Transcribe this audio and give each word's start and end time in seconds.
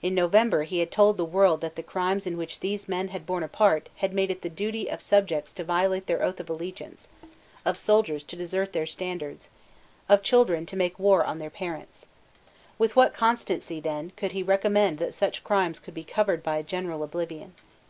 In 0.00 0.14
November 0.14 0.62
he 0.62 0.78
had 0.78 0.90
told 0.90 1.18
the 1.18 1.22
world 1.26 1.60
that 1.60 1.76
the 1.76 1.82
crimes 1.82 2.26
in 2.26 2.38
which 2.38 2.60
these 2.60 2.88
men 2.88 3.08
had 3.08 3.26
borne 3.26 3.42
a 3.42 3.46
part 3.48 3.90
had 3.96 4.14
made 4.14 4.30
it 4.30 4.40
the 4.40 4.48
duty 4.48 4.88
of 4.88 5.02
subjects 5.02 5.52
to 5.52 5.62
violate 5.64 6.06
their 6.06 6.22
oath 6.22 6.40
of 6.40 6.48
allegiance, 6.48 7.10
of 7.66 7.76
soldiers 7.76 8.22
to 8.22 8.36
desert 8.36 8.72
their 8.72 8.86
standards, 8.86 9.50
of 10.08 10.22
children 10.22 10.64
to 10.64 10.76
make 10.76 10.98
war 10.98 11.26
on 11.26 11.40
their 11.40 11.50
parents. 11.50 12.06
With 12.78 12.96
what 12.96 13.12
consistency 13.12 13.80
then 13.80 14.12
could 14.16 14.32
he 14.32 14.42
recommend 14.42 14.96
that 14.96 15.12
such 15.12 15.44
crimes 15.44 15.78
should 15.84 15.92
be 15.92 16.04
covered 16.04 16.42
by 16.42 16.56
a 16.56 16.62
general 16.62 17.02
oblivion? 17.02 17.52